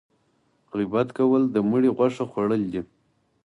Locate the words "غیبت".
0.75-1.07